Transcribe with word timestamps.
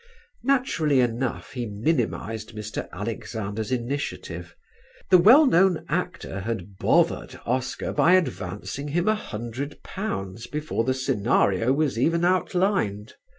Naturally 0.41 0.99
enough 0.99 1.51
he 1.53 1.67
minimised 1.67 2.55
Mr. 2.55 2.89
Alexander's 2.91 3.71
initiative. 3.71 4.55
The 5.11 5.19
well 5.19 5.45
known 5.45 5.85
actor 5.89 6.39
had 6.39 6.79
"bothered" 6.79 7.39
Oscar 7.45 7.93
by 7.93 8.13
advancing 8.15 8.87
him 8.87 9.05
£100 9.05 10.49
before 10.51 10.83
the 10.85 10.95
scenario 10.95 11.71
was 11.71 11.99
even 11.99 12.25
outlined. 12.25 13.13